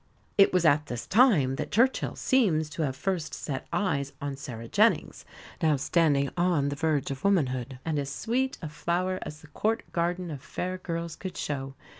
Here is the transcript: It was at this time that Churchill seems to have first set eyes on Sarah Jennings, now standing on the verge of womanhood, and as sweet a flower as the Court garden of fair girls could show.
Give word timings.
It 0.35 0.51
was 0.51 0.65
at 0.65 0.87
this 0.87 1.05
time 1.05 1.57
that 1.57 1.69
Churchill 1.69 2.15
seems 2.15 2.71
to 2.71 2.81
have 2.81 2.95
first 2.95 3.35
set 3.35 3.67
eyes 3.71 4.13
on 4.19 4.35
Sarah 4.35 4.67
Jennings, 4.67 5.25
now 5.61 5.75
standing 5.75 6.31
on 6.35 6.69
the 6.69 6.75
verge 6.75 7.11
of 7.11 7.23
womanhood, 7.23 7.77
and 7.85 7.99
as 7.99 8.09
sweet 8.11 8.57
a 8.63 8.69
flower 8.69 9.19
as 9.21 9.41
the 9.41 9.47
Court 9.49 9.83
garden 9.91 10.31
of 10.31 10.41
fair 10.41 10.79
girls 10.79 11.15
could 11.15 11.37
show. 11.37 11.75